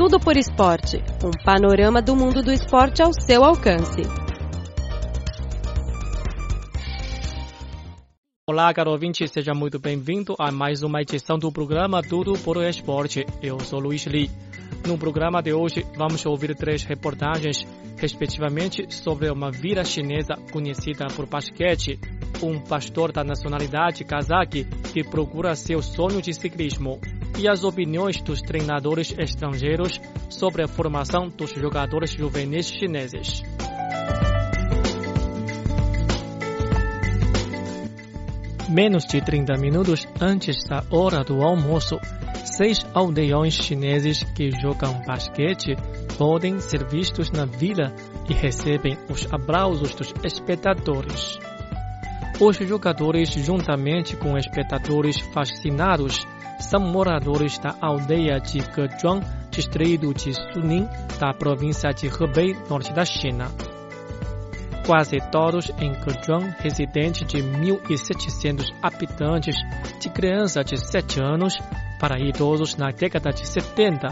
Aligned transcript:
Tudo 0.00 0.18
por 0.18 0.34
Esporte 0.34 0.96
um 1.22 1.30
panorama 1.44 2.00
do 2.00 2.16
mundo 2.16 2.42
do 2.42 2.50
esporte 2.50 3.02
ao 3.02 3.12
seu 3.12 3.44
alcance. 3.44 4.00
Olá, 8.48 8.72
caro 8.72 8.92
ouvinte, 8.92 9.28
seja 9.28 9.52
muito 9.52 9.78
bem-vindo 9.78 10.34
a 10.38 10.50
mais 10.50 10.82
uma 10.82 11.02
edição 11.02 11.38
do 11.38 11.52
programa 11.52 12.02
Tudo 12.02 12.32
por 12.38 12.64
Esporte. 12.64 13.26
Eu 13.42 13.60
sou 13.60 13.78
Luiz 13.78 14.06
Li. 14.06 14.30
No 14.86 14.96
programa 14.96 15.42
de 15.42 15.52
hoje, 15.52 15.84
vamos 15.94 16.24
ouvir 16.24 16.56
três 16.56 16.82
reportagens, 16.82 17.66
respectivamente, 17.98 18.86
sobre 18.88 19.30
uma 19.30 19.50
vila 19.50 19.84
chinesa 19.84 20.34
conhecida 20.50 21.08
por 21.08 21.26
basquete, 21.26 22.00
um 22.42 22.58
pastor 22.58 23.12
da 23.12 23.22
nacionalidade 23.22 24.02
cazaque 24.04 24.64
que 24.94 25.04
procura 25.04 25.54
seu 25.54 25.82
sonho 25.82 26.22
de 26.22 26.32
ciclismo 26.32 26.98
e 27.40 27.48
as 27.48 27.64
opiniões 27.64 28.20
dos 28.20 28.42
treinadores 28.42 29.14
estrangeiros 29.18 29.98
sobre 30.28 30.62
a 30.62 30.68
formação 30.68 31.30
dos 31.30 31.50
jogadores 31.52 32.12
juvenis 32.12 32.68
chineses. 32.68 33.42
Menos 38.68 39.06
de 39.06 39.22
30 39.22 39.54
minutos 39.58 40.06
antes 40.20 40.62
da 40.64 40.84
hora 40.90 41.24
do 41.24 41.42
almoço, 41.42 41.98
seis 42.44 42.78
aldeões 42.92 43.54
chineses 43.54 44.22
que 44.34 44.50
jogam 44.50 45.00
basquete 45.06 45.74
podem 46.18 46.60
ser 46.60 46.86
vistos 46.86 47.30
na 47.30 47.46
vila 47.46 47.94
e 48.28 48.34
recebem 48.34 48.98
os 49.08 49.26
aplausos 49.32 49.94
dos 49.94 50.12
espectadores. 50.22 51.38
Os 52.40 52.56
jogadores, 52.56 53.28
juntamente 53.28 54.16
com 54.16 54.34
espectadores 54.38 55.20
fascinados, 55.34 56.26
são 56.58 56.80
moradores 56.80 57.58
da 57.58 57.76
aldeia 57.82 58.40
de 58.40 58.60
Gezhuang, 58.60 59.20
distrito 59.50 60.14
de 60.14 60.32
Suning, 60.32 60.88
da 61.18 61.34
província 61.34 61.90
de 61.90 62.06
Hebei, 62.06 62.56
norte 62.66 62.94
da 62.94 63.04
China. 63.04 63.48
Quase 64.86 65.18
todos 65.30 65.70
em 65.78 65.92
Gezhuang, 65.92 66.54
residente 66.60 67.26
de 67.26 67.42
1.700 67.42 68.74
habitantes, 68.80 69.56
de 70.00 70.08
criança 70.08 70.64
de 70.64 70.78
7 70.78 71.20
anos 71.22 71.58
para 72.00 72.18
idosos 72.18 72.74
na 72.74 72.90
década 72.90 73.32
de 73.32 73.46
70, 73.46 74.08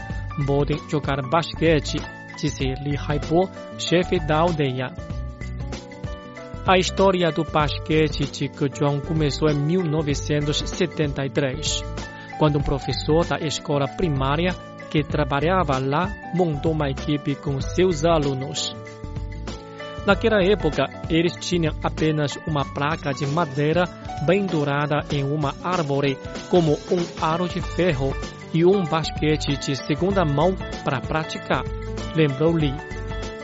podem 0.46 0.78
jogar 0.90 1.22
basquete, 1.22 1.96
disse 2.38 2.64
Li 2.82 2.94
Haibo, 2.94 3.48
chefe 3.78 4.20
da 4.20 4.40
aldeia. 4.40 5.17
A 6.68 6.76
história 6.76 7.32
do 7.32 7.42
basquete 7.44 8.30
de 8.30 8.46
Gezhuang 8.46 9.00
começou 9.00 9.48
em 9.48 9.54
1973 9.54 11.82
quando 12.38 12.58
um 12.58 12.62
professor 12.62 13.24
da 13.24 13.38
escola 13.38 13.88
primária 13.88 14.54
que 14.90 15.02
trabalhava 15.02 15.78
lá 15.78 16.14
montou 16.34 16.72
uma 16.72 16.90
equipe 16.90 17.34
com 17.36 17.58
seus 17.58 18.04
alunos. 18.04 18.76
Naquela 20.04 20.44
época, 20.44 20.84
eles 21.08 21.36
tinham 21.36 21.74
apenas 21.82 22.36
uma 22.46 22.66
placa 22.74 23.14
de 23.14 23.26
madeira 23.26 23.86
pendurada 24.26 25.06
em 25.10 25.24
uma 25.24 25.54
árvore 25.64 26.18
como 26.50 26.72
um 26.72 27.24
aro 27.24 27.48
de 27.48 27.62
ferro 27.62 28.14
e 28.52 28.66
um 28.66 28.84
basquete 28.84 29.56
de 29.56 29.74
segunda 29.74 30.22
mão 30.22 30.54
para 30.84 31.00
praticar, 31.00 31.64
lembrou 32.14 32.52
Lee. 32.52 32.97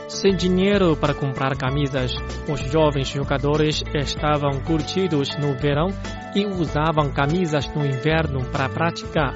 Sem 0.07 0.35
dinheiro 0.35 0.95
para 0.95 1.15
comprar 1.15 1.57
camisas, 1.57 2.13
os 2.47 2.59
jovens 2.71 3.07
jogadores 3.07 3.83
estavam 3.93 4.59
curtidos 4.61 5.35
no 5.37 5.57
verão 5.57 5.87
e 6.35 6.45
usavam 6.45 7.11
camisas 7.11 7.67
no 7.73 7.85
inverno 7.85 8.45
para 8.51 8.69
praticar, 8.69 9.33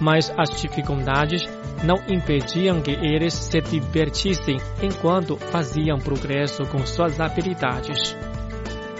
mas 0.00 0.32
as 0.36 0.60
dificuldades 0.60 1.46
não 1.84 1.96
impediam 2.08 2.80
que 2.80 2.92
eles 2.92 3.34
se 3.34 3.60
divertissem 3.60 4.56
enquanto 4.82 5.36
faziam 5.36 5.98
progresso 5.98 6.64
com 6.64 6.86
suas 6.86 7.20
habilidades. 7.20 8.16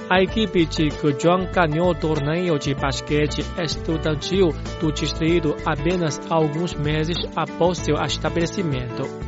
A 0.08 0.20
equipe 0.22 0.66
de 0.66 0.88
Gujuan 0.88 1.50
ganhou 1.50 1.91
o 1.91 1.94
torneio 1.94 2.58
de 2.58 2.74
basquete 2.74 3.44
estudantil 3.58 4.54
do 4.78 4.92
distrito 4.92 5.56
apenas 5.64 6.20
alguns 6.30 6.74
meses 6.74 7.16
após 7.34 7.78
seu 7.78 7.96
estabelecimento. 7.96 9.25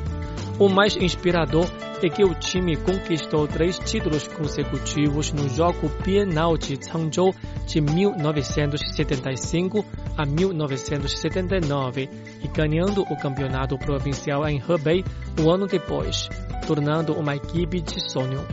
O 0.59 0.69
mais 0.69 0.97
inspirador 0.97 1.71
é 2.03 2.09
que 2.09 2.25
o 2.25 2.35
time 2.35 2.77
conquistou 2.77 3.47
três 3.47 3.79
títulos 3.79 4.27
consecutivos 4.27 5.33
no 5.33 5.49
Jogo 5.49 5.89
Bienal 6.05 6.59
de 6.59 6.77
Changzhou 6.85 7.33
de 7.65 7.81
1975 7.81 9.85
a 10.17 10.27
1979 10.27 12.11
e 12.43 12.49
ganhando 12.49 13.03
o 13.03 13.17
campeonato 13.17 13.79
provincial 13.79 14.49
em 14.49 14.61
Hebei 14.69 15.05
um 15.41 15.49
ano 15.49 15.69
depois, 15.69 16.29
tornando 16.67 17.13
uma 17.13 17.37
equipe 17.37 17.81
de 17.81 18.11
sonho. 18.11 18.45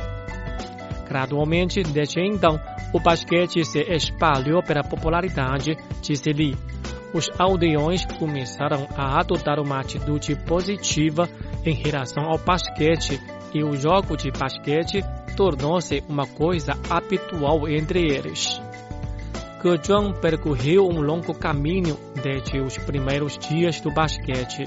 Gradualmente, 1.07 1.81
desde 1.81 2.21
então, 2.21 2.61
o 2.93 2.99
basquete 2.99 3.65
se 3.65 3.79
espalhou 3.79 4.61
pela 4.61 4.83
popularidade, 4.83 5.75
disse 6.03 6.31
Li. 6.31 6.55
Os 7.15 7.31
aldeões 7.39 8.05
começaram 8.19 8.87
a 8.95 9.19
adotar 9.19 9.59
uma 9.59 9.79
atitude 9.79 10.35
positiva 10.35 11.27
em 11.65 11.73
relação 11.73 12.25
ao 12.25 12.37
basquete 12.37 13.19
e 13.53 13.63
o 13.63 13.75
jogo 13.75 14.15
de 14.15 14.31
basquete 14.31 15.01
tornou-se 15.35 16.03
uma 16.07 16.27
coisa 16.27 16.73
habitual 16.89 17.67
entre 17.67 17.99
eles. 17.99 18.61
Gezhuang 19.61 20.13
percorreu 20.21 20.87
um 20.87 21.01
longo 21.01 21.33
caminho 21.33 21.97
desde 22.21 22.59
os 22.59 22.77
primeiros 22.77 23.35
dias 23.37 23.81
do 23.81 23.91
basquete. 23.91 24.63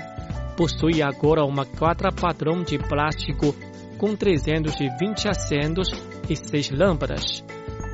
Possui 0.57 1.01
agora 1.01 1.45
uma 1.45 1.65
quadra 1.65 2.11
padrão 2.11 2.65
de 2.65 2.79
plástico 2.79 3.55
com 3.97 4.17
320 4.17 5.29
assentos 5.29 5.89
e 6.29 6.35
6 6.35 6.71
lâmpadas. 6.73 7.45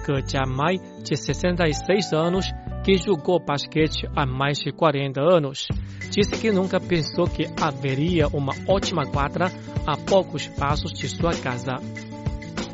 Ge 0.07 0.25
Jiamai, 0.27 0.79
de 1.03 1.17
66 1.17 2.13
anos, 2.15 2.47
que 2.85 2.99
jogou 2.99 3.41
basquete 3.41 4.07
há 4.15 4.27
mais 4.27 4.59
de 4.59 4.71
40 4.71 5.19
anos, 5.19 5.67
disse 6.11 6.39
que 6.39 6.53
nunca 6.53 6.79
pensou 6.79 7.27
que 7.27 7.47
haveria 7.59 8.29
uma 8.29 8.53
ótima 8.69 9.07
quadra 9.07 9.47
a 9.87 9.97
poucos 9.97 10.47
passos 10.49 10.93
de 10.93 11.09
sua 11.09 11.35
casa. 11.35 11.77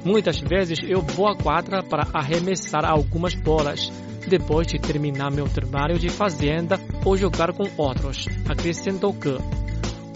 Muitas 0.04 0.41
vezes 0.41 0.81
eu 0.82 1.00
vou 1.00 1.28
à 1.28 1.37
quadra 1.37 1.84
para 1.84 2.09
arremessar 2.12 2.84
algumas 2.84 3.34
bolas, 3.34 3.88
depois 4.26 4.66
de 4.66 4.81
terminar 4.81 5.31
meu 5.31 5.49
trabalho 5.49 5.97
de 5.97 6.09
fazenda 6.09 6.76
ou 7.04 7.16
jogar 7.16 7.53
com 7.53 7.65
outros, 7.81 8.26
acrescentou 8.49 9.15
que. 9.15 9.37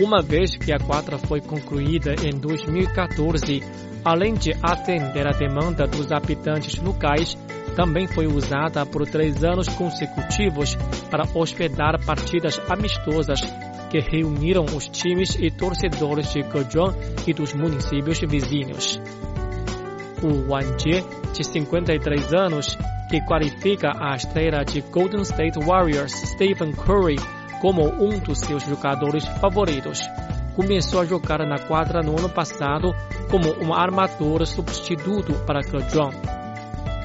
Uma 0.03 0.21
vez 0.21 0.56
que 0.56 0.72
a 0.72 0.78
quadra 0.78 1.19
foi 1.19 1.41
concluída 1.41 2.16
em 2.25 2.37
2014, 2.37 3.62
além 4.04 4.34
de 4.34 4.53
atender 4.60 5.25
a 5.25 5.31
demanda 5.31 5.87
dos 5.87 6.10
habitantes 6.10 6.83
locais, 6.83 7.38
também 7.74 8.06
foi 8.06 8.26
usada 8.26 8.84
por 8.86 9.06
três 9.06 9.42
anos 9.44 9.68
consecutivos 9.68 10.76
para 11.10 11.24
hospedar 11.34 12.02
partidas 12.04 12.60
amistosas 12.68 13.40
que 13.90 13.98
reuniram 14.00 14.64
os 14.64 14.88
times 14.88 15.36
e 15.38 15.50
torcedores 15.50 16.32
de 16.32 16.42
Gezhuang 16.42 16.96
e 17.26 17.32
dos 17.32 17.52
municípios 17.54 18.18
vizinhos. 18.20 19.00
O 20.22 20.50
Wang 20.50 20.82
Jie, 20.82 21.04
de 21.32 21.44
53 21.44 22.32
anos, 22.32 22.78
que 23.10 23.20
qualifica 23.20 23.92
a 24.00 24.16
estrela 24.16 24.64
de 24.64 24.80
Golden 24.80 25.22
State 25.22 25.58
Warriors 25.64 26.12
Stephen 26.12 26.72
Curry 26.72 27.16
como 27.60 27.84
um 27.84 28.18
dos 28.18 28.41
seus 28.41 28.64
jogadores 28.64 29.24
favoritos, 29.41 30.00
começou 30.56 31.00
a 31.00 31.04
jogar 31.04 31.46
na 31.46 31.58
quadra 31.58 32.02
no 32.02 32.18
ano 32.18 32.28
passado 32.28 32.94
como 33.30 33.52
um 33.64 33.74
armador 33.74 34.46
substituto 34.46 35.34
para 35.46 35.62
Gezhuang 35.62 36.44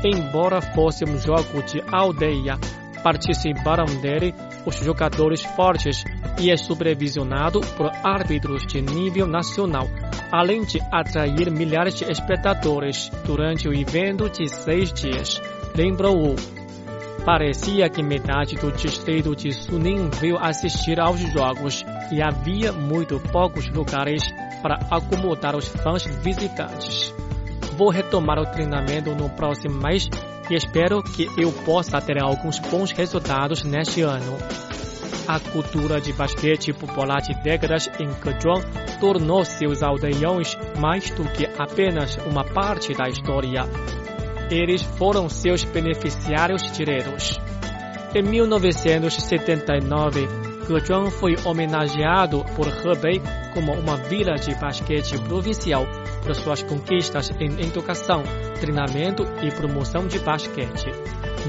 embora 0.04 0.62
fosse 0.62 1.04
um 1.04 1.18
jogo 1.18 1.64
de 1.64 1.82
aldeia, 1.92 2.58
participaram 3.04 3.86
dele 4.02 4.34
os 4.66 4.76
jogadores 4.76 5.42
fortes 5.42 6.04
e 6.40 6.52
é 6.52 6.58
supervisionado 6.58 7.62
por 7.78 7.92
árbitros 8.04 8.66
de 8.68 8.82
nível 8.82 9.28
nacional, 9.28 9.88
além 10.32 10.64
de 10.64 10.80
atrair 10.92 11.52
milhares 11.52 11.96
de 11.96 12.06
espectadores 12.10 13.10
durante 13.26 13.68
o 13.68 13.74
evento 13.74 14.30
de 14.30 14.48
seis 14.48 14.92
dias. 14.94 15.42
Lembrou-o. 15.76 16.36
Parecia 17.26 17.90
que 17.90 18.02
metade 18.02 18.56
do 18.56 18.72
distrito 18.72 19.36
de 19.36 19.52
Suning 19.52 20.10
veio 20.10 20.38
assistir 20.38 21.00
aos 21.00 21.20
jogos 21.20 21.84
e 22.12 22.22
havia 22.22 22.72
muito 22.72 23.20
poucos 23.20 23.68
lugares 23.70 24.24
para 24.62 24.80
acomodar 24.90 25.56
os 25.56 25.68
fãs 25.68 26.04
visitantes 26.24 27.14
vou 27.80 27.90
retomar 27.90 28.38
o 28.38 28.46
treinamento 28.46 29.16
no 29.16 29.28
próximo 29.30 29.82
mês 29.82 30.10
e 30.50 30.56
espero 30.56 31.02
que 31.02 31.30
eu 31.38 31.54
possa 31.64 32.02
ter 32.02 32.22
alguns 32.22 32.60
bons 32.60 32.92
resultados 32.92 33.64
neste 33.64 34.02
ano. 34.02 34.38
A 35.26 35.40
cultura 35.40 36.02
de 36.02 36.12
basquete 36.12 36.74
popular 36.74 37.22
de 37.22 37.34
décadas 37.42 37.90
em 37.98 38.10
Gezhuang 38.10 38.66
tornou 39.00 39.46
seus 39.46 39.82
aldeões 39.82 40.58
mais 40.78 41.10
do 41.12 41.24
que 41.32 41.46
apenas 41.58 42.18
uma 42.30 42.44
parte 42.44 42.94
da 42.94 43.08
história. 43.08 43.64
Eles 44.52 44.82
foram 44.82 45.30
seus 45.30 45.64
beneficiários 45.64 46.70
diretos. 46.74 47.40
Em 48.14 48.24
1979, 48.24 50.49
Gezhuang 50.70 51.10
foi 51.10 51.36
homenageado 51.44 52.46
por 52.56 52.68
Hebei 52.68 53.20
como 53.56 53.74
uma 53.74 53.98
vila 53.98 54.36
de 54.36 54.54
basquete 54.54 55.18
provincial 55.24 55.86
por 56.24 56.36
suas 56.36 56.62
conquistas 56.62 57.32
em 57.40 57.60
educação, 57.66 58.22
treinamento 58.60 59.24
e 59.42 59.52
promoção 59.52 60.06
de 60.08 60.20
basquete. 60.20 60.92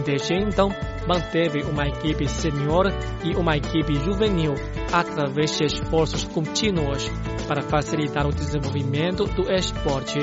Desde 0.06 0.34
então, 0.34 0.70
manteve 1.06 1.62
uma 1.64 1.86
equipe 1.86 2.26
senior 2.28 2.86
e 3.22 3.34
uma 3.36 3.56
equipe 3.56 3.94
juvenil 3.94 4.54
através 4.90 5.58
de 5.58 5.66
esforços 5.66 6.24
contínuos 6.24 7.10
para 7.46 7.62
facilitar 7.62 8.26
o 8.26 8.32
desenvolvimento 8.32 9.24
do 9.24 9.52
esporte. 9.52 10.18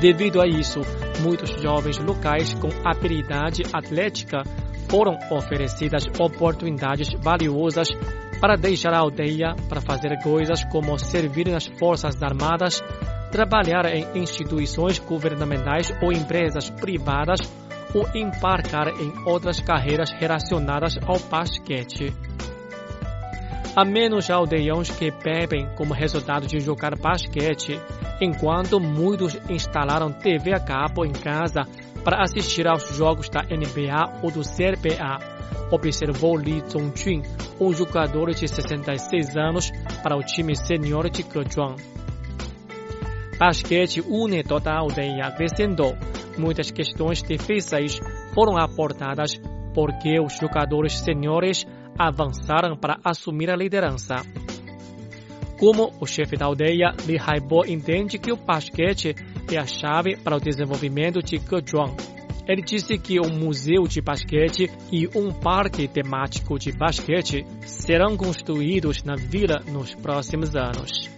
Devido 0.00 0.42
a 0.42 0.46
isso, 0.46 0.80
muitos 1.22 1.50
jovens 1.62 1.98
locais 1.98 2.52
com 2.54 2.68
habilidade 2.84 3.62
atlética 3.72 4.42
foram 4.88 5.18
oferecidas 5.30 6.06
oportunidades 6.18 7.12
valiosas 7.20 7.88
para 8.40 8.56
deixar 8.56 8.92
a 8.92 8.98
aldeia 8.98 9.54
para 9.68 9.80
fazer 9.80 10.16
coisas 10.22 10.64
como 10.64 10.98
servir 10.98 11.48
nas 11.48 11.66
forças 11.66 12.22
armadas, 12.22 12.82
trabalhar 13.30 13.86
em 13.86 14.18
instituições 14.18 14.98
governamentais 14.98 15.92
ou 16.02 16.12
empresas 16.12 16.70
privadas 16.70 17.40
ou 17.94 18.06
embarcar 18.14 18.88
em 18.88 19.12
outras 19.26 19.60
carreiras 19.60 20.10
relacionadas 20.12 20.98
ao 21.06 21.18
basquete. 21.18 22.12
Há 23.74 23.84
menos 23.84 24.30
aldeões 24.30 24.90
que 24.90 25.10
bebem 25.10 25.68
como 25.76 25.92
resultado 25.92 26.46
de 26.46 26.60
jogar 26.60 26.96
basquete, 26.96 27.78
enquanto 28.20 28.80
muitos 28.80 29.38
instalaram 29.50 30.10
TV 30.10 30.54
a 30.54 30.60
cabo 30.60 31.04
em 31.04 31.12
casa 31.12 31.62
para 32.06 32.22
assistir 32.22 32.68
aos 32.68 32.96
jogos 32.96 33.28
da 33.28 33.42
NBA 33.42 34.20
ou 34.22 34.30
do 34.30 34.42
CBA, 34.42 35.18
observou 35.72 36.36
Li 36.36 36.62
Zongjun, 36.70 37.20
um 37.60 37.72
jogador 37.72 38.32
de 38.32 38.46
66 38.46 39.36
anos 39.36 39.72
para 40.04 40.16
o 40.16 40.22
time 40.22 40.54
senior 40.54 41.10
de 41.10 41.24
Gezhuang. 41.24 41.82
Basquete 43.36 44.02
une 44.02 44.44
toda 44.44 44.70
a 44.70 44.78
aldeia, 44.78 45.26
acrescentou. 45.26 45.96
Muitas 46.38 46.70
questões 46.70 47.24
difíceis 47.24 47.98
foram 48.32 48.56
aportadas 48.56 49.36
porque 49.74 50.20
os 50.20 50.38
jogadores 50.38 50.92
seniores 51.00 51.66
avançaram 51.98 52.76
para 52.76 53.00
assumir 53.02 53.50
a 53.50 53.56
liderança. 53.56 54.14
Como 55.58 55.92
o 55.98 56.06
chefe 56.06 56.36
da 56.36 56.46
aldeia, 56.46 56.94
Li 57.04 57.18
Haibo 57.18 57.66
entende 57.66 58.16
que 58.16 58.30
o 58.30 58.36
basquete 58.36 59.12
é 59.50 59.58
a 59.58 59.66
chave 59.66 60.16
para 60.16 60.36
o 60.36 60.40
desenvolvimento 60.40 61.22
de 61.22 61.38
Gezhuang. 61.38 61.94
Ele 62.48 62.62
disse 62.62 62.96
que 62.96 63.20
um 63.20 63.28
museu 63.28 63.84
de 63.88 64.00
basquete 64.00 64.70
e 64.92 65.08
um 65.16 65.32
parque 65.32 65.88
temático 65.88 66.58
de 66.58 66.70
basquete 66.70 67.44
serão 67.62 68.16
construídos 68.16 69.02
na 69.02 69.16
vila 69.16 69.60
nos 69.66 69.94
próximos 69.94 70.54
anos. 70.54 71.10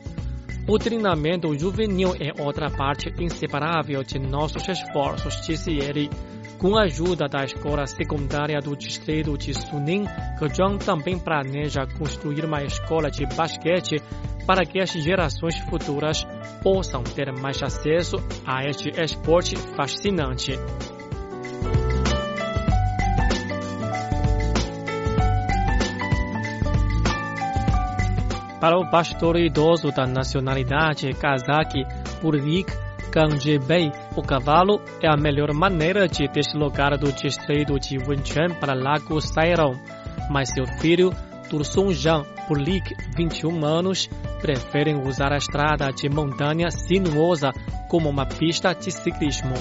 O 0.66 0.78
treinamento 0.78 1.58
juvenil 1.58 2.14
é 2.20 2.42
outra 2.42 2.70
parte 2.70 3.12
inseparável 3.18 4.02
de 4.02 4.18
nossos 4.18 4.66
esforços, 4.68 5.46
disse 5.46 5.70
ele. 5.70 6.10
Com 6.58 6.76
a 6.76 6.82
ajuda 6.82 7.28
da 7.28 7.44
escola 7.44 7.86
secundária 7.86 8.60
do 8.60 8.76
distrito 8.76 9.38
de 9.38 9.54
Suning, 9.54 10.04
Gezhuang 10.38 10.84
também 10.84 11.18
planeja 11.18 11.86
construir 11.86 12.44
uma 12.44 12.62
escola 12.64 13.10
de 13.10 13.24
basquete 13.26 14.02
para 14.48 14.64
que 14.64 14.80
as 14.80 14.90
gerações 14.90 15.58
futuras 15.58 16.26
possam 16.62 17.02
ter 17.02 17.30
mais 17.38 17.62
acesso 17.62 18.16
a 18.46 18.64
este 18.64 18.88
esporte 18.98 19.54
fascinante. 19.76 20.52
Para 28.58 28.78
o 28.78 28.90
pastor 28.90 29.36
idoso 29.36 29.92
da 29.92 30.06
nacionalidade 30.06 31.10
kazakh 31.12 31.74
Burlik 32.22 32.72
Ganjebei, 33.12 33.92
o 34.16 34.22
cavalo 34.22 34.80
é 35.02 35.08
a 35.08 35.16
melhor 35.16 35.52
maneira 35.52 36.08
de 36.08 36.26
deslocar 36.26 36.96
do 36.98 37.12
distrito 37.12 37.78
de 37.78 37.98
Wenchuan 37.98 38.58
para 38.58 38.72
Lago 38.72 39.20
Sairão, 39.20 39.72
mas 40.30 40.48
seu 40.54 40.66
filho 40.80 41.10
Tursun 41.50 41.92
Jan 42.48 42.54
Burlik, 42.54 42.94
21 43.16 43.64
anos, 43.64 44.08
preferem 44.40 45.00
usar 45.06 45.32
a 45.32 45.36
estrada 45.36 45.92
de 45.92 46.08
montanha 46.08 46.70
sinuosa 46.70 47.52
como 47.88 48.08
uma 48.08 48.24
pista 48.24 48.72
de 48.72 48.90
ciclismo. 48.90 49.54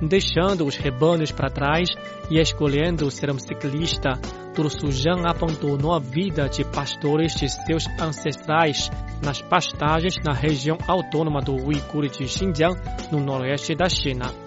Deixando 0.00 0.66
os 0.66 0.76
rebanhos 0.76 1.30
para 1.30 1.50
trás 1.50 1.88
e 2.30 2.38
escolhendo 2.38 3.10
ser 3.10 3.30
um 3.30 3.38
ciclista, 3.38 4.12
Tursujan 4.54 5.22
abandonou 5.26 5.94
a 5.94 5.98
vida 5.98 6.48
de 6.48 6.64
pastores 6.64 7.34
de 7.34 7.48
seus 7.48 7.86
ancestrais 8.00 8.90
nas 9.22 9.40
pastagens 9.40 10.16
na 10.24 10.32
região 10.32 10.76
autônoma 10.86 11.40
do 11.40 11.52
Uigur 11.52 12.08
de 12.08 12.26
Xinjiang, 12.28 12.76
no 13.10 13.20
noroeste 13.20 13.74
da 13.74 13.88
China. 13.88 14.45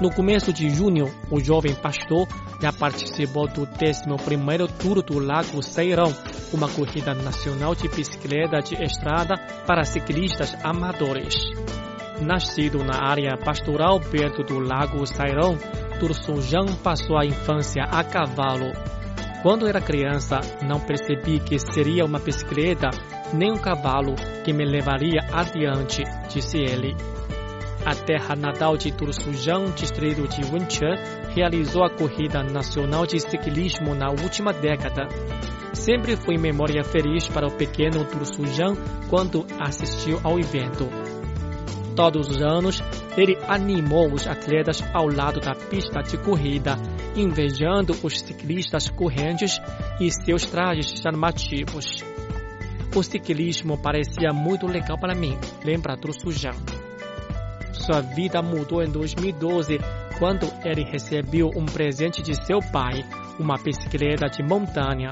No 0.00 0.10
começo 0.10 0.50
de 0.50 0.70
junho, 0.70 1.12
o 1.30 1.38
jovem 1.38 1.74
pastor 1.74 2.26
já 2.58 2.72
participou 2.72 3.46
do 3.46 3.66
11º 3.66 4.66
Tour 4.78 5.02
do 5.02 5.18
Lago 5.18 5.62
Seirão, 5.62 6.10
uma 6.54 6.70
corrida 6.70 7.12
nacional 7.12 7.74
de 7.74 7.86
bicicleta 7.86 8.60
de 8.60 8.82
estrada 8.82 9.36
para 9.66 9.84
ciclistas 9.84 10.56
amadores. 10.64 11.34
Nascido 12.18 12.82
na 12.82 13.10
área 13.10 13.36
pastoral 13.36 14.00
perto 14.00 14.42
do 14.42 14.58
Lago 14.58 15.06
Sairão, 15.06 15.58
Tursunjan 15.98 16.76
passou 16.82 17.18
a 17.18 17.26
infância 17.26 17.82
a 17.82 18.02
cavalo. 18.02 18.72
Quando 19.42 19.66
era 19.66 19.82
criança, 19.82 20.40
não 20.62 20.80
percebi 20.80 21.40
que 21.40 21.58
seria 21.58 22.06
uma 22.06 22.18
bicicleta 22.18 22.88
nem 23.34 23.52
um 23.52 23.58
cavalo 23.58 24.14
que 24.44 24.52
me 24.52 24.64
levaria 24.64 25.20
adiante, 25.30 26.02
disse 26.30 26.56
ele. 26.56 26.96
A 27.84 27.94
terra 27.94 28.36
natal 28.36 28.76
de 28.76 28.92
Tursunjan, 28.92 29.70
distrito 29.74 30.28
de 30.28 30.44
Wenchuan, 30.52 30.96
realizou 31.34 31.82
a 31.82 31.88
corrida 31.90 32.42
nacional 32.42 33.06
de 33.06 33.18
ciclismo 33.18 33.94
na 33.94 34.10
última 34.10 34.52
década. 34.52 35.08
Sempre 35.72 36.14
foi 36.14 36.36
memória 36.36 36.84
feliz 36.84 37.26
para 37.28 37.46
o 37.46 37.52
pequeno 37.52 38.04
Tursunjan 38.04 38.76
quando 39.08 39.46
assistiu 39.58 40.20
ao 40.22 40.38
evento. 40.38 40.88
Todos 41.96 42.28
os 42.28 42.42
anos, 42.42 42.82
ele 43.16 43.36
animou 43.48 44.12
os 44.12 44.26
atletas 44.26 44.82
ao 44.92 45.08
lado 45.08 45.40
da 45.40 45.54
pista 45.54 46.00
de 46.02 46.18
corrida, 46.18 46.76
invejando 47.16 47.96
os 48.02 48.20
ciclistas 48.20 48.90
correntes 48.90 49.58
e 49.98 50.10
seus 50.10 50.44
trajes 50.44 51.00
chamativos. 51.00 52.04
O 52.94 53.02
ciclismo 53.02 53.78
parecia 53.78 54.32
muito 54.32 54.66
legal 54.66 54.98
para 54.98 55.14
mim, 55.14 55.38
lembra 55.64 55.96
Trusujan. 55.96 56.79
Sua 57.80 58.02
vida 58.02 58.42
mudou 58.42 58.82
em 58.82 58.90
2012, 58.90 59.78
quando 60.18 60.46
ele 60.64 60.84
recebeu 60.84 61.50
um 61.56 61.64
presente 61.64 62.22
de 62.22 62.34
seu 62.44 62.60
pai, 62.60 63.04
uma 63.38 63.56
bicicleta 63.56 64.28
de 64.28 64.42
montanha. 64.42 65.08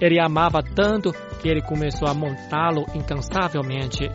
Ele 0.00 0.18
amava 0.18 0.60
tanto 0.60 1.12
que 1.40 1.48
ele 1.48 1.62
começou 1.62 2.08
a 2.08 2.14
montá-lo 2.14 2.84
incansavelmente. 2.94 4.10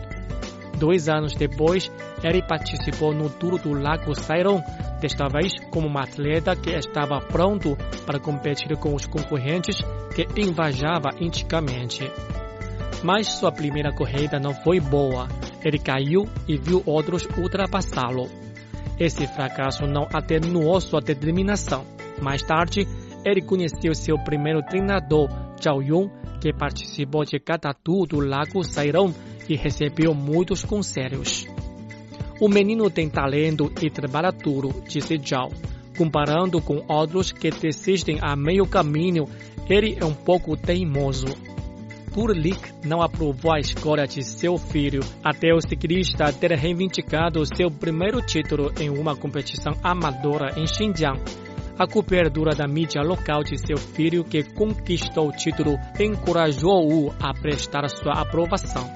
Dois 0.78 1.08
anos 1.08 1.34
depois, 1.34 1.90
ele 2.22 2.42
participou 2.42 3.14
no 3.14 3.30
Tour 3.30 3.58
do 3.58 3.72
Lago 3.72 4.14
Sairon, 4.14 4.62
desta 5.00 5.26
vez 5.28 5.54
como 5.70 5.88
um 5.88 5.98
atleta 5.98 6.54
que 6.54 6.70
estava 6.70 7.18
pronto 7.18 7.76
para 8.04 8.20
competir 8.20 8.76
com 8.76 8.94
os 8.94 9.06
concorrentes 9.06 9.80
que 10.14 10.26
invajava 10.38 11.10
antigamente. 11.20 12.10
Mas 13.02 13.26
sua 13.26 13.50
primeira 13.50 13.90
corrida 13.90 14.38
não 14.38 14.52
foi 14.54 14.80
boa. 14.80 15.26
Ele 15.64 15.78
caiu 15.78 16.28
e 16.48 16.56
viu 16.56 16.82
outros 16.86 17.26
ultrapassá-lo. 17.36 18.28
Esse 18.98 19.26
fracasso 19.26 19.86
não 19.86 20.06
atenuou 20.12 20.80
sua 20.80 21.00
determinação. 21.00 21.84
Mais 22.20 22.42
tarde, 22.42 22.86
ele 23.24 23.42
conheceu 23.42 23.94
seu 23.94 24.18
primeiro 24.18 24.62
treinador, 24.62 25.28
Zhao 25.62 25.82
Yong, 25.82 26.10
que 26.40 26.52
participou 26.52 27.24
de 27.24 27.38
cada 27.38 27.72
tour 27.74 28.06
do 28.06 28.20
Lago 28.20 28.62
Sairon 28.62 29.12
e 29.48 29.56
recebeu 29.56 30.14
muitos 30.14 30.64
conselhos. 30.64 31.46
O 32.40 32.48
menino 32.48 32.88
tem 32.90 33.08
talento 33.08 33.70
e 33.82 33.90
trabalha 33.90 34.30
duro, 34.32 34.82
disse 34.88 35.18
Zhao. 35.18 35.50
Comparando 35.96 36.62
com 36.62 36.82
outros 36.88 37.30
que 37.30 37.50
desistem 37.50 38.18
a 38.22 38.34
meio 38.34 38.66
caminho, 38.66 39.26
ele 39.68 39.98
é 40.00 40.04
um 40.04 40.14
pouco 40.14 40.56
teimoso. 40.56 41.26
Kurlik 42.12 42.60
não 42.84 43.00
aprovou 43.02 43.52
a 43.52 43.60
escolha 43.60 44.06
de 44.06 44.22
seu 44.22 44.58
filho 44.58 45.00
até 45.22 45.54
o 45.54 45.60
ciclista 45.60 46.32
ter 46.32 46.52
reivindicado 46.52 47.44
seu 47.56 47.70
primeiro 47.70 48.20
título 48.20 48.72
em 48.80 48.90
uma 48.90 49.14
competição 49.16 49.72
amadora 49.82 50.58
em 50.58 50.66
Xinjiang. 50.66 51.20
A 51.78 51.86
cobertura 51.86 52.54
da 52.54 52.66
mídia 52.66 53.00
local 53.00 53.42
de 53.42 53.56
seu 53.58 53.78
filho 53.78 54.24
que 54.24 54.42
conquistou 54.42 55.28
o 55.28 55.32
título 55.32 55.78
encorajou-o 55.98 57.14
a 57.18 57.32
prestar 57.32 57.88
sua 57.88 58.20
aprovação. 58.20 58.90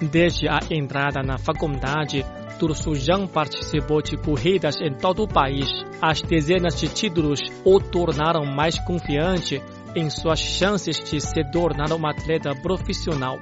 Desde 0.00 0.48
a 0.48 0.60
entrada 0.70 1.22
na 1.22 1.36
faculdade, 1.36 2.24
Tursujan 2.58 3.26
participou 3.26 4.00
de 4.00 4.16
corridas 4.16 4.76
em 4.80 4.94
todo 4.94 5.24
o 5.24 5.28
país. 5.28 5.68
As 6.00 6.22
dezenas 6.22 6.80
de 6.80 6.88
títulos 6.88 7.40
o 7.64 7.78
tornaram 7.78 8.44
mais 8.46 8.78
confiante 8.78 9.62
em 9.94 10.08
suas 10.10 10.38
chances 10.38 10.96
de 10.98 11.20
se 11.20 11.44
tornar 11.44 11.92
um 11.92 12.06
atleta 12.06 12.54
profissional. 12.54 13.38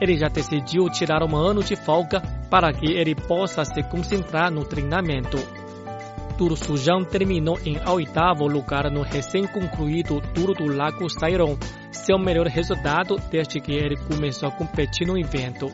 Ele 0.00 0.16
já 0.16 0.28
decidiu 0.28 0.88
tirar 0.88 1.22
um 1.22 1.36
ano 1.36 1.62
de 1.62 1.76
folga 1.76 2.22
para 2.50 2.72
que 2.72 2.86
ele 2.86 3.14
possa 3.14 3.64
se 3.64 3.82
concentrar 3.82 4.50
no 4.50 4.64
treinamento. 4.64 5.36
Tour 6.38 6.56
Sujão 6.56 7.04
terminou 7.04 7.58
em 7.66 7.78
oitavo 7.86 8.46
lugar 8.46 8.90
no 8.90 9.02
recém-concluído 9.02 10.22
Tour 10.34 10.54
do 10.54 10.74
Lago 10.74 11.06
Sairon, 11.10 11.58
seu 11.92 12.18
melhor 12.18 12.46
resultado 12.46 13.16
desde 13.30 13.60
que 13.60 13.72
ele 13.72 13.96
começou 13.96 14.48
a 14.48 14.52
competir 14.52 15.06
no 15.06 15.18
evento. 15.18 15.70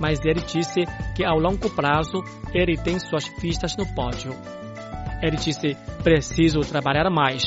Mas 0.00 0.24
ele 0.24 0.40
disse 0.40 0.86
que 1.14 1.22
ao 1.22 1.38
longo 1.38 1.68
prazo 1.68 2.24
ele 2.54 2.78
tem 2.78 2.98
suas 2.98 3.26
vistas 3.40 3.76
no 3.76 3.86
pódio. 3.94 4.34
Ele 5.22 5.36
disse: 5.36 5.76
preciso 6.02 6.60
trabalhar 6.60 7.10
mais. 7.10 7.42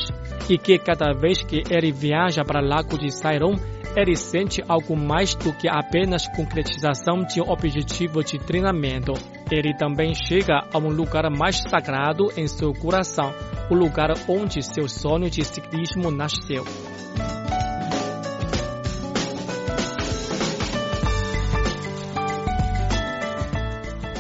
E 0.49 0.57
que 0.57 0.79
cada 0.79 1.13
vez 1.13 1.43
que 1.43 1.63
ele 1.69 1.91
viaja 1.91 2.43
para 2.43 2.61
o 2.61 2.67
Lago 2.67 2.97
de 2.97 3.11
Sairon, 3.11 3.55
ele 3.95 4.15
sente 4.15 4.63
algo 4.67 4.95
mais 4.95 5.35
do 5.35 5.53
que 5.53 5.67
apenas 5.67 6.27
concretização 6.27 7.23
de 7.23 7.41
um 7.41 7.49
objetivo 7.49 8.23
de 8.23 8.37
treinamento. 8.39 9.13
Ele 9.51 9.75
também 9.75 10.13
chega 10.13 10.63
a 10.71 10.77
um 10.77 10.89
lugar 10.89 11.29
mais 11.29 11.57
sagrado 11.57 12.27
em 12.37 12.47
seu 12.47 12.73
coração, 12.73 13.33
o 13.69 13.75
lugar 13.75 14.09
onde 14.27 14.61
seu 14.61 14.87
sonho 14.87 15.29
de 15.29 15.43
ciclismo 15.43 16.11
nasceu. 16.11 16.63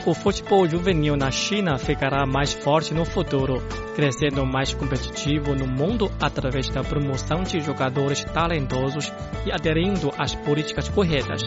O 0.09 0.13
futebol 0.15 0.67
juvenil 0.67 1.15
na 1.15 1.29
China 1.29 1.77
ficará 1.77 2.25
mais 2.25 2.51
forte 2.51 2.95
no 2.95 3.05
futuro, 3.05 3.61
crescendo 3.95 4.43
mais 4.43 4.73
competitivo 4.73 5.53
no 5.53 5.67
mundo 5.67 6.11
através 6.19 6.67
da 6.67 6.83
promoção 6.83 7.43
de 7.43 7.59
jogadores 7.59 8.23
talentosos 8.23 9.13
e 9.45 9.51
aderindo 9.51 10.11
às 10.17 10.33
políticas 10.33 10.89
corretas, 10.89 11.43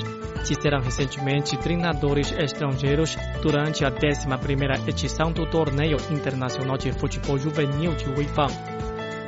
disseram 0.47 0.81
recentemente 0.81 1.57
treinadores 1.57 2.31
estrangeiros 2.31 3.17
durante 3.43 3.85
a 3.85 3.91
11ª 3.91 4.89
edição 4.89 5.33
do 5.33 5.45
Torneio 5.45 5.97
Internacional 6.13 6.79
de 6.79 6.93
Futebol 6.93 7.37
Juvenil 7.37 7.97
de 7.97 8.09
Weifang. 8.11 8.55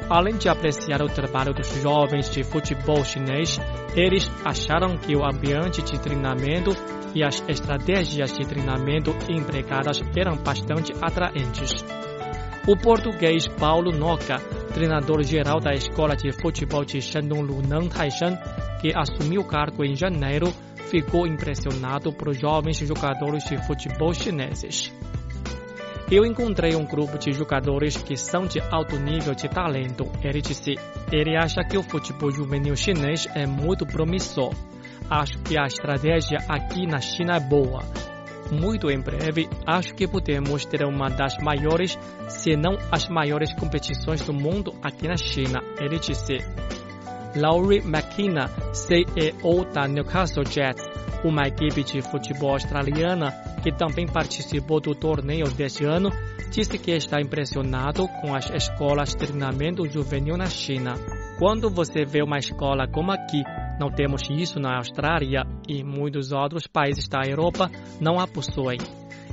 Além 0.09 0.37
de 0.37 0.49
apreciar 0.49 1.03
o 1.03 1.09
trabalho 1.09 1.55
dos 1.55 1.69
jovens 1.81 2.31
de 2.31 2.45
futebol 2.45 3.03
chinês, 3.05 3.59
eles 3.97 4.31
acharam 4.45 4.97
que 4.99 5.17
o 5.17 5.25
ambiente 5.25 5.83
de 5.83 5.99
treinamento 5.99 6.71
e 7.15 7.25
as 7.25 7.43
estratégias 7.49 8.37
de 8.37 8.47
treinamento 8.47 9.15
empregadas 9.31 10.03
eram 10.17 10.37
bastante 10.37 10.93
atraentes. 11.01 11.85
O 12.67 12.77
português 12.77 13.47
Paulo 13.47 13.93
Noca, 13.93 14.37
treinador-geral 14.73 15.61
da 15.61 15.73
Escola 15.73 16.17
de 16.17 16.33
Futebol 16.33 16.85
de 16.85 17.01
Shandong 17.01 17.43
Lunan 17.43 17.89
Taishan, 17.89 18.37
que 18.81 18.93
assumiu 18.95 19.43
o 19.43 19.47
cargo 19.47 19.85
em 19.85 19.95
janeiro, 19.95 20.53
ficou 20.91 21.27
impressionado 21.27 22.13
por 22.13 22.35
jovens 22.35 22.79
jogadores 22.79 23.45
de 23.45 23.57
futebol 23.67 24.13
chineses. 24.13 24.93
Eu 26.11 26.27
encontrei 26.27 26.77
um 26.77 26.85
grupo 26.85 27.19
de 27.19 27.33
jogadores 27.33 27.97
que 27.97 28.15
são 28.17 28.47
de 28.47 28.61
alto 28.61 28.99
nível 28.99 29.35
de 29.35 29.49
talento. 29.49 30.05
Ele 30.23 30.43
disse: 30.43 30.75
ele 31.11 31.35
acha 31.37 31.65
que 31.65 31.79
o 31.79 31.83
futebol 31.83 32.31
juvenil 32.31 32.77
chinês 32.77 33.27
é 33.35 33.47
muito 33.47 33.87
promissor. 33.87 34.53
Acho 35.09 35.39
que 35.39 35.59
a 35.59 35.65
estratégia 35.65 36.39
aqui 36.49 36.87
na 36.87 37.01
China 37.01 37.37
é 37.37 37.41
boa. 37.41 37.83
Muito 38.53 38.91
em 38.91 39.01
breve, 39.01 39.49
acho 39.67 39.95
que 39.95 40.07
podemos 40.07 40.67
ter 40.67 40.85
uma 40.85 41.09
das 41.09 41.39
maiores, 41.39 41.99
se 42.29 42.55
não 42.55 42.77
as 42.93 43.09
maiores 43.09 43.55
competições 43.55 44.21
do 44.21 44.35
mundo 44.35 44.75
aqui 44.83 45.09
na 45.09 45.17
China. 45.17 45.61
Ele 45.81 45.99
disse. 45.99 46.39
Laurie 47.35 47.81
McKenna, 47.81 48.49
CEO 48.73 49.65
da 49.73 49.89
Newcastle 49.89 50.45
Jets, 50.45 50.85
uma 51.25 51.49
equipe 51.49 51.83
de 51.83 52.01
futebol 52.01 52.53
australiana 52.53 53.54
que 53.65 53.73
também 53.73 54.07
participou 54.07 54.79
do 54.79 54.95
torneio 54.95 55.51
deste 55.51 55.87
ano, 55.87 56.11
disse 56.51 56.77
que 56.77 56.91
está 56.91 57.19
impressionado 57.19 58.07
com 58.21 58.35
as 58.35 58.51
escolas 58.51 59.09
de 59.09 59.17
treinamento 59.17 59.89
juvenil 59.89 60.37
na 60.37 60.45
China. 60.45 60.97
Quando 61.39 61.71
você 61.71 62.05
vê 62.05 62.23
uma 62.23 62.37
escola 62.37 62.87
como 62.87 63.11
aqui, 63.11 63.43
não 63.81 63.91
temos 63.91 64.21
isso 64.29 64.61
na 64.61 64.77
Austrália 64.77 65.45
e 65.67 65.83
muitos 65.83 66.31
outros 66.31 66.67
países 66.67 67.09
da 67.09 67.23
Europa 67.27 67.71
não 67.99 68.21
a 68.21 68.27
possuem. 68.27 68.77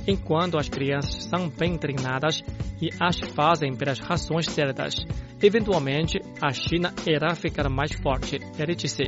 Enquanto 0.08 0.56
as 0.56 0.70
crianças 0.70 1.24
são 1.24 1.50
bem 1.50 1.76
treinadas 1.76 2.42
e 2.80 2.88
as 2.98 3.20
fazem 3.20 3.76
pelas 3.76 3.98
razões 3.98 4.46
certas, 4.46 4.96
eventualmente 5.42 6.18
a 6.40 6.50
China 6.54 6.90
irá 7.06 7.34
ficar 7.34 7.68
mais 7.68 7.92
forte, 8.02 8.38
ele 8.58 8.74
disse. 8.74 9.04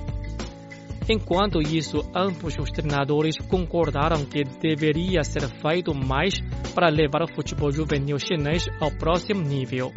Enquanto 1.09 1.61
isso, 1.61 1.99
ambos 2.15 2.57
os 2.59 2.71
treinadores 2.71 3.37
concordaram 3.49 4.25
que 4.25 4.43
deveria 4.43 5.23
ser 5.23 5.43
feito 5.61 5.95
mais 5.95 6.35
para 6.75 6.89
levar 6.89 7.23
o 7.23 7.35
futebol 7.35 7.71
juvenil 7.71 8.19
chinês 8.19 8.67
ao 8.81 8.91
próximo 8.91 9.43
nível. 9.43 9.93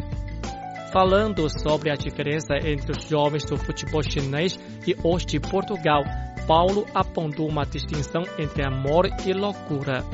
Falando 0.92 1.48
sobre 1.48 1.90
a 1.90 1.94
diferença 1.94 2.54
entre 2.62 2.92
os 2.92 3.08
jovens 3.08 3.44
do 3.44 3.56
futebol 3.56 4.02
chinês 4.02 4.58
e 4.86 4.94
os 5.02 5.24
de 5.24 5.40
Portugal, 5.40 6.02
Paulo 6.46 6.86
apontou 6.94 7.48
uma 7.48 7.64
distinção 7.64 8.22
entre 8.38 8.66
amor 8.66 9.06
e 9.26 9.32
loucura. 9.32 10.04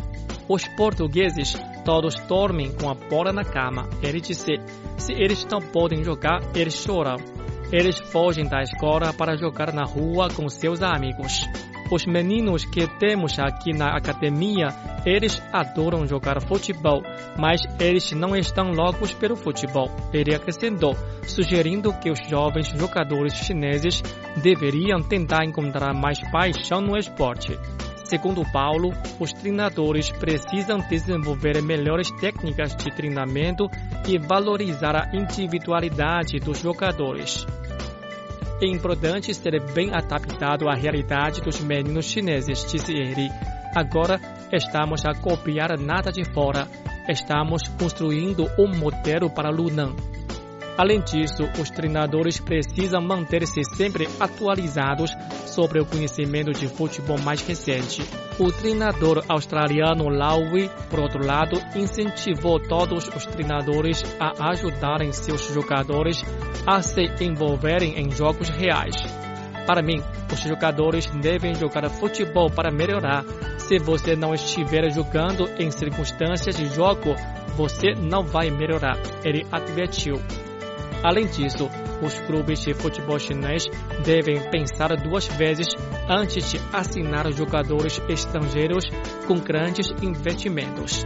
Os 0.48 0.66
portugueses 0.76 1.54
todos 1.84 2.14
dormem 2.28 2.72
com 2.72 2.90
a 2.90 2.94
bola 2.94 3.32
na 3.32 3.44
cama. 3.44 3.88
Ele 4.02 4.20
disse: 4.20 4.56
se 4.96 5.12
eles 5.12 5.46
não 5.50 5.60
podem 5.60 6.04
jogar, 6.04 6.40
eles 6.54 6.74
choram. 6.74 7.33
Eles 7.74 7.98
fogem 7.98 8.46
da 8.46 8.62
escola 8.62 9.12
para 9.12 9.36
jogar 9.36 9.72
na 9.72 9.82
rua 9.82 10.28
com 10.30 10.48
seus 10.48 10.80
amigos. 10.80 11.44
Os 11.90 12.06
meninos 12.06 12.64
que 12.64 12.86
temos 13.00 13.36
aqui 13.36 13.72
na 13.72 13.96
academia, 13.96 14.68
eles 15.04 15.42
adoram 15.52 16.06
jogar 16.06 16.40
futebol, 16.40 17.02
mas 17.36 17.62
eles 17.80 18.12
não 18.12 18.36
estão 18.36 18.70
loucos 18.70 19.12
pelo 19.12 19.34
futebol. 19.34 19.90
Ele 20.12 20.32
acrescentou, 20.32 20.94
sugerindo 21.26 21.92
que 21.98 22.12
os 22.12 22.20
jovens 22.28 22.68
jogadores 22.68 23.34
chineses 23.34 24.00
deveriam 24.40 25.02
tentar 25.02 25.44
encontrar 25.44 25.92
mais 25.92 26.20
paixão 26.30 26.80
no 26.80 26.96
esporte. 26.96 27.58
Segundo 28.04 28.44
Paulo, 28.52 28.92
os 29.18 29.32
treinadores 29.32 30.10
precisam 30.10 30.78
desenvolver 30.88 31.60
melhores 31.60 32.08
técnicas 32.20 32.76
de 32.76 32.94
treinamento 32.94 33.68
e 34.06 34.18
valorizar 34.18 34.96
a 34.96 35.16
individualidade 35.16 36.38
dos 36.38 36.58
jogadores. 36.58 37.46
É 38.62 38.66
importante 38.66 39.34
ser 39.34 39.60
bem 39.72 39.90
adaptado 39.94 40.68
à 40.68 40.74
realidade 40.74 41.40
dos 41.40 41.60
meninos 41.60 42.06
chineses, 42.06 42.64
disse 42.70 42.92
ele. 42.92 43.28
Agora 43.74 44.20
estamos 44.52 45.04
a 45.04 45.12
copiar 45.14 45.78
nada 45.78 46.12
de 46.12 46.24
fora. 46.24 46.68
Estamos 47.08 47.62
construindo 47.78 48.46
um 48.58 48.68
modelo 48.78 49.28
para 49.28 49.50
Lunan. 49.50 49.94
Além 50.78 51.00
disso, 51.00 51.44
os 51.60 51.70
treinadores 51.70 52.40
precisam 52.40 53.00
manter-se 53.00 53.62
sempre 53.76 54.08
atualizados 54.18 55.10
sobre 55.54 55.80
o 55.80 55.86
conhecimento 55.86 56.52
de 56.52 56.66
futebol 56.66 57.18
mais 57.18 57.40
recente. 57.46 58.02
O 58.38 58.50
treinador 58.50 59.24
australiano 59.28 60.08
Lowy, 60.08 60.68
por 60.90 61.00
outro 61.00 61.24
lado, 61.24 61.56
incentivou 61.76 62.58
todos 62.58 63.08
os 63.14 63.24
treinadores 63.26 64.02
a 64.18 64.50
ajudarem 64.50 65.12
seus 65.12 65.46
jogadores 65.52 66.22
a 66.66 66.82
se 66.82 67.02
envolverem 67.20 67.98
em 67.98 68.10
jogos 68.10 68.48
reais. 68.48 68.96
Para 69.66 69.82
mim, 69.82 70.02
os 70.32 70.40
jogadores 70.40 71.06
devem 71.22 71.54
jogar 71.54 71.88
futebol 71.88 72.50
para 72.50 72.70
melhorar. 72.70 73.24
Se 73.58 73.78
você 73.78 74.14
não 74.14 74.34
estiver 74.34 74.90
jogando 74.90 75.48
em 75.58 75.70
circunstâncias 75.70 76.56
de 76.56 76.66
jogo, 76.66 77.14
você 77.56 77.94
não 77.94 78.24
vai 78.24 78.50
melhorar, 78.50 78.98
ele 79.24 79.46
advertiu. 79.50 80.20
Além 81.04 81.26
disso, 81.26 81.68
os 82.02 82.18
clubes 82.20 82.60
de 82.60 82.72
futebol 82.72 83.18
chinês 83.18 83.66
devem 84.02 84.40
pensar 84.50 84.96
duas 84.96 85.26
vezes 85.26 85.66
antes 86.08 86.50
de 86.50 86.58
assinar 86.72 87.30
jogadores 87.30 88.00
estrangeiros 88.08 88.86
com 89.26 89.38
grandes 89.38 89.90
investimentos. 90.02 91.04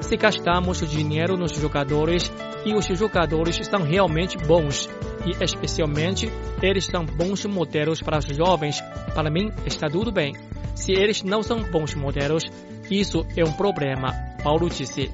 Se 0.00 0.16
gastamos 0.16 0.80
dinheiro 0.90 1.36
nos 1.36 1.52
jogadores 1.52 2.32
e 2.64 2.72
os 2.72 2.86
jogadores 2.86 3.58
são 3.66 3.82
realmente 3.82 4.38
bons, 4.38 4.88
e 5.26 5.44
especialmente 5.44 6.32
eles 6.62 6.86
são 6.86 7.04
bons 7.04 7.44
modelos 7.44 8.00
para 8.00 8.18
os 8.18 8.24
jovens, 8.24 8.80
para 9.14 9.30
mim 9.30 9.50
está 9.66 9.86
tudo 9.86 10.10
bem. 10.10 10.32
Se 10.74 10.92
eles 10.92 11.22
não 11.22 11.42
são 11.42 11.62
bons 11.62 11.94
modelos, 11.94 12.44
isso 12.90 13.26
é 13.36 13.44
um 13.44 13.52
problema, 13.52 14.14
Paulo 14.42 14.70
disse. 14.70 15.10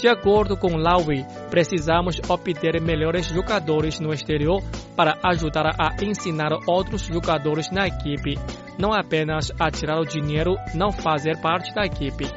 De 0.00 0.06
acordo 0.06 0.56
com 0.56 0.76
Lowy, 0.76 1.26
precisamos 1.50 2.20
obter 2.28 2.80
melhores 2.80 3.26
jogadores 3.26 3.98
no 3.98 4.12
exterior 4.12 4.62
para 4.94 5.18
ajudar 5.24 5.74
a 5.76 5.96
ensinar 6.00 6.52
outros 6.68 7.02
jogadores 7.02 7.68
na 7.72 7.88
equipe, 7.88 8.38
não 8.78 8.92
apenas 8.92 9.50
a 9.58 9.68
tirar 9.72 9.98
o 9.98 10.06
dinheiro 10.06 10.54
não 10.72 10.92
fazer 10.92 11.40
parte 11.40 11.74
da 11.74 11.84
equipe. 11.84 12.30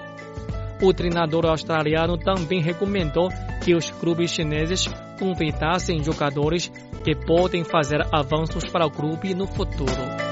O 0.81 0.91
treinador 0.91 1.45
australiano 1.45 2.17
também 2.17 2.61
recomendou 2.61 3.29
que 3.63 3.75
os 3.75 3.91
clubes 3.91 4.31
chineses 4.31 4.87
convidassem 5.19 6.03
jogadores 6.03 6.67
que 7.03 7.15
podem 7.15 7.63
fazer 7.63 8.01
avanços 8.11 8.67
para 8.67 8.87
o 8.87 8.91
clube 8.91 9.35
no 9.35 9.45
futuro. 9.45 10.30